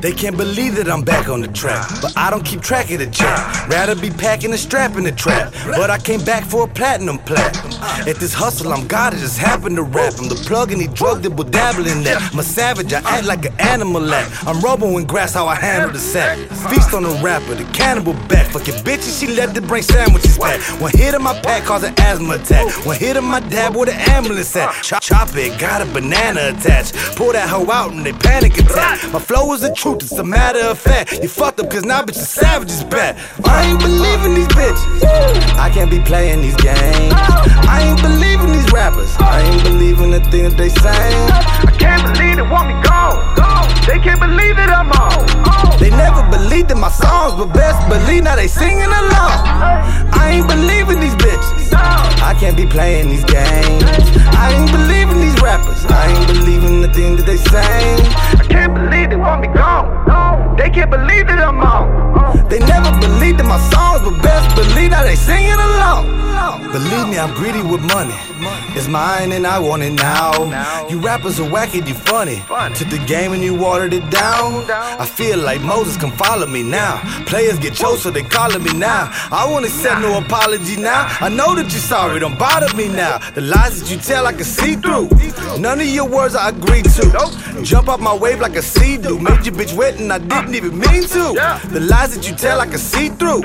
They 0.00 0.12
can't 0.12 0.36
believe 0.36 0.76
that 0.76 0.88
I'm 0.88 1.02
back 1.02 1.28
on 1.28 1.40
the 1.40 1.48
track, 1.48 1.88
but 2.00 2.16
I 2.16 2.30
don't 2.30 2.44
keep 2.44 2.60
track 2.60 2.90
of 2.92 3.00
the 3.00 3.06
jack. 3.06 3.68
Rather 3.68 3.96
be 3.96 4.10
packing 4.10 4.52
a 4.52 4.58
strap 4.58 4.96
in 4.96 5.02
the 5.02 5.10
trap, 5.10 5.52
but 5.66 5.90
I 5.90 5.98
came 5.98 6.24
back 6.24 6.44
for 6.44 6.64
a 6.64 6.68
platinum 6.68 7.18
plat. 7.18 7.56
At 7.80 8.16
this 8.16 8.32
hustle, 8.32 8.72
I'm 8.72 8.86
God, 8.86 9.14
it 9.14 9.18
just 9.18 9.38
happened 9.38 9.76
to 9.76 9.82
rap. 9.82 10.14
I'm 10.18 10.28
the 10.28 10.34
plug 10.46 10.72
and 10.72 10.80
he 10.80 10.88
drug 10.88 11.22
that 11.22 11.30
will 11.30 11.44
dabble 11.44 11.86
in 11.86 12.02
that. 12.04 12.30
I'm 12.32 12.38
a 12.38 12.42
savage, 12.42 12.92
I 12.92 13.00
act 13.00 13.26
like 13.26 13.44
an 13.44 13.54
animal 13.60 14.12
act. 14.12 14.46
I'm 14.46 14.60
robo 14.60 14.98
in 14.98 15.06
grass, 15.06 15.34
how 15.34 15.46
I 15.46 15.54
handle 15.54 15.90
the 15.90 15.98
sack. 15.98 16.38
Feast 16.70 16.94
on 16.94 17.04
the 17.04 17.20
rapper, 17.22 17.54
the 17.54 17.64
cannibal 17.72 18.14
back. 18.28 18.50
Fucking 18.52 18.74
bitches, 18.84 19.20
she 19.20 19.28
left 19.28 19.54
to 19.54 19.62
bring 19.62 19.82
sandwiches 19.82 20.38
back. 20.38 20.60
One 20.80 20.90
hit 20.92 21.14
of 21.14 21.22
my 21.22 21.38
pack 21.40 21.64
cause 21.64 21.84
an 21.84 21.94
asthma 21.98 22.34
attack. 22.34 22.66
One 22.86 22.96
hit 22.96 23.16
of 23.16 23.24
my 23.24 23.40
dab 23.40 23.76
with 23.76 23.88
an 23.88 23.96
ambulance 24.10 24.54
at. 24.56 24.72
Chop, 24.82 25.02
chop 25.02 25.28
it, 25.36 25.58
got 25.60 25.82
a 25.82 25.86
banana 25.86 26.54
attached. 26.56 26.94
Pull 27.16 27.32
that 27.32 27.48
hoe 27.48 27.70
out 27.70 27.92
and 27.92 28.04
they 28.04 28.12
panic 28.12 28.58
attack. 28.58 29.12
My 29.12 29.20
flow 29.20 29.52
is 29.52 29.60
the 29.60 29.72
truth, 29.72 30.02
it's 30.02 30.12
a 30.12 30.24
matter 30.24 30.60
of 30.60 30.78
fact. 30.78 31.20
You 31.22 31.28
fucked 31.28 31.60
up 31.60 31.70
cause 31.70 31.84
now 31.84 32.02
bitches 32.02 32.26
savages 32.26 32.84
back. 32.84 33.16
I 33.44 33.64
ain't 33.70 33.80
believing 33.80 34.34
these 34.34 34.48
bitches. 34.48 35.58
I 35.58 35.70
can't 35.72 35.90
be 35.90 36.00
playing 36.00 36.42
these 36.42 36.56
games. 36.56 37.17
They 40.26 40.68
say. 40.68 40.90
I 40.90 41.72
can't 41.78 42.02
believe 42.02 42.36
they 42.36 42.42
want 42.42 42.68
me 42.68 42.74
gone. 42.82 43.18
They 43.86 43.98
can't 43.98 44.20
believe 44.20 44.56
that 44.56 44.70
I'm 44.70 44.90
on. 44.92 45.78
They 45.78 45.90
never 45.90 46.22
believed 46.30 46.70
in 46.70 46.78
my 46.78 46.90
songs, 46.90 47.34
but 47.34 47.54
best 47.54 47.78
believe 47.88 48.24
now 48.24 48.36
they 48.36 48.48
singing 48.48 48.84
along. 48.84 49.38
I 50.12 50.30
ain't 50.34 50.48
believing 50.48 51.00
these 51.00 51.14
bitches. 51.14 51.72
I 51.72 52.34
can't 52.38 52.56
be 52.56 52.66
playing 52.66 53.08
these 53.08 53.24
games. 53.24 53.84
I 54.36 54.52
ain't 54.52 54.70
believing 54.70 55.20
these 55.20 55.40
rappers. 55.40 55.84
I 55.86 56.12
ain't 56.12 56.26
believing 56.26 56.82
the 56.82 56.92
things 56.92 57.22
that 57.22 57.26
they 57.26 57.38
say. 57.38 57.96
I 58.36 58.44
can't 58.48 58.74
believe 58.74 59.10
they 59.10 59.16
want 59.16 59.40
me 59.40 59.48
gone. 59.48 60.56
They 60.56 60.70
can't 60.70 60.90
believe 60.90 61.28
that 61.28 61.38
I'm 61.38 61.60
on. 61.60 62.48
They 62.48 62.58
never 62.60 62.90
believed 63.00 63.40
in 63.40 63.46
my 63.46 63.60
songs, 63.70 63.87
Believe 66.72 67.08
me, 67.08 67.18
I'm 67.18 67.32
greedy 67.34 67.62
with 67.62 67.80
money. 67.80 68.14
It's 68.76 68.88
mine 68.88 69.32
and 69.32 69.46
I 69.46 69.58
want 69.58 69.82
it 69.82 69.92
now. 69.92 70.86
You 70.88 71.00
rappers 71.00 71.40
are 71.40 71.48
wacky, 71.48 71.86
you 71.86 71.94
funny. 71.94 72.36
Took 72.76 72.90
the 72.90 73.02
game 73.06 73.32
and 73.32 73.42
you 73.42 73.54
watered 73.54 73.94
it 73.94 74.08
down. 74.10 74.70
I 74.70 75.06
feel 75.06 75.38
like 75.38 75.62
Moses 75.62 75.96
can 75.96 76.10
follow 76.12 76.46
me 76.46 76.62
now. 76.62 77.00
Players 77.24 77.58
get 77.58 77.74
chose, 77.74 78.02
so 78.02 78.10
they 78.10 78.22
calling 78.22 78.62
me 78.62 78.72
now. 78.74 79.10
I 79.32 79.46
won't 79.50 79.64
accept 79.64 80.02
no 80.02 80.18
apology 80.18 80.76
now. 80.76 81.06
I 81.20 81.30
know 81.30 81.54
that 81.54 81.70
you're 81.72 81.80
sorry, 81.80 82.20
don't 82.20 82.38
bother 82.38 82.74
me 82.76 82.88
now. 82.88 83.18
The 83.34 83.40
lies 83.40 83.80
that 83.80 83.90
you 83.90 83.96
tell, 83.96 84.26
I 84.26 84.32
can 84.32 84.44
see 84.44 84.76
through. 84.76 85.08
None 85.58 85.80
of 85.80 85.86
your 85.86 86.08
words 86.08 86.34
I 86.34 86.50
agree 86.50 86.82
to. 86.82 87.62
Jump 87.62 87.88
off 87.88 88.00
my 88.00 88.14
wave 88.14 88.40
like 88.40 88.56
a 88.56 88.62
Sea-Doo. 88.62 89.18
Made 89.18 89.46
your 89.46 89.54
bitch 89.54 89.74
wet 89.74 89.98
and 89.98 90.12
I 90.12 90.18
didn't 90.18 90.54
even 90.54 90.78
mean 90.78 91.02
to. 91.02 91.32
The 91.70 91.80
lies 91.80 92.14
that 92.14 92.28
you 92.28 92.36
tell, 92.36 92.60
I 92.60 92.66
can 92.66 92.78
see 92.78 93.08
through. 93.08 93.40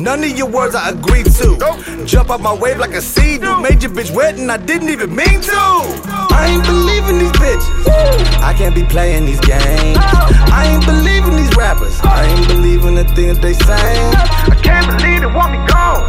None 0.00 0.24
of 0.24 0.36
your 0.36 0.48
words 0.48 0.74
I 0.74 0.90
agree 0.90 1.22
to. 1.22 2.04
Jump 2.04 2.30
off 2.30 2.40
my 2.40 2.52
wave 2.52 2.63
like 2.72 2.94
a 2.94 3.02
Sea-Doo. 3.02 3.60
Made 3.60 3.82
your 3.82 3.92
bitch 3.92 4.10
wet 4.14 4.38
and 4.38 4.50
I 4.50 4.56
didn't 4.56 4.88
even 4.88 5.14
mean 5.14 5.40
to. 5.42 5.52
I 5.52 6.48
ain't 6.48 6.64
believing 6.64 7.18
these 7.18 7.36
bitches. 7.36 7.84
I 8.40 8.54
can't 8.56 8.74
be 8.74 8.84
playing 8.84 9.26
these 9.26 9.40
games. 9.40 9.98
I 10.48 10.72
ain't 10.72 10.84
believing 10.86 11.36
these 11.36 11.54
rappers. 11.56 12.00
I 12.02 12.24
ain't 12.24 12.48
believing 12.48 12.94
the 12.94 13.04
things 13.14 13.38
they 13.40 13.52
say. 13.52 13.94
I 14.48 14.56
can't 14.62 14.86
believe 14.86 15.20
they 15.20 15.26
want 15.26 15.52
me 15.52 15.60
gone. 15.68 16.00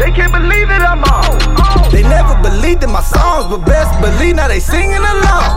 They 0.00 0.10
can't 0.10 0.32
believe 0.32 0.68
that 0.68 0.80
I'm 0.80 1.04
on. 1.04 1.92
They 1.92 2.02
never 2.02 2.40
believed 2.40 2.82
in 2.82 2.90
my 2.90 3.02
songs, 3.02 3.46
but 3.52 3.60
best 3.68 3.92
believe 4.00 4.36
now 4.36 4.48
they 4.48 4.60
singing 4.60 4.96
along. 4.96 5.52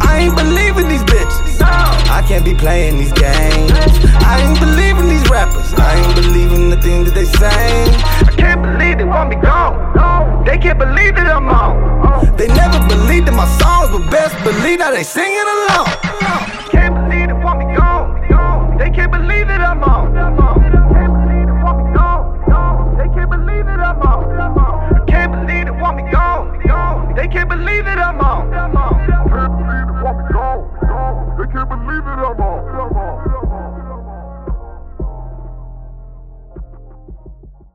I 0.00 0.24
ain't 0.24 0.36
believing 0.36 0.88
these 0.88 1.04
bitches. 1.04 1.60
I 1.60 2.24
can't 2.26 2.44
be 2.44 2.54
playing 2.54 2.96
these 2.96 3.12
games. 3.12 3.72
I 4.24 4.40
ain't 4.40 4.58
believing 4.58 5.08
these 5.08 5.28
rappers. 5.28 5.74
I 5.76 6.00
ain't 6.00 6.16
They 10.48 10.56
can't 10.56 10.78
believe 10.78 11.14
that 11.16 11.28
I'm 11.28 11.46
on. 11.46 12.34
They 12.38 12.48
never 12.48 12.80
believed 12.88 13.28
in 13.28 13.36
my 13.36 13.44
songs, 13.60 13.90
but 13.92 14.10
best 14.10 14.32
believe 14.42 14.78
now 14.78 14.90
they 14.90 15.02
singing 15.02 15.44
along. 15.44 15.86
Can't 16.72 16.94
believe 16.96 17.28
it, 17.28 17.36
want 17.44 17.58
me 17.58 17.76
gone. 17.76 18.78
They 18.78 18.88
can't 18.88 19.12
believe 19.12 19.46
that 19.48 19.60
I'm 19.60 19.84
on. 19.84 20.14
Can't 20.16 21.12
believe 21.12 21.48
it, 21.52 21.60
want 21.62 21.84
me 21.84 21.92
gone. 21.92 22.96
They 22.96 23.08
can't 23.12 23.28
believe 23.30 23.66
that 23.66 23.78
I'm 23.78 24.00
on. 24.00 24.24
They 25.04 25.12
can't 25.12 25.32
believe 25.36 25.64
that 25.68 25.68
I'm 25.68 25.68
on. 25.68 25.68
Can't 25.68 25.68
believe 25.68 25.68
it, 25.68 25.76
want 25.76 25.96
me 25.98 26.12
gone. 26.16 27.14
They 27.14 27.28
can't 27.28 27.48
believe 27.50 27.84
that 27.84 27.98
I'm 27.98 28.18
on. 32.96 33.07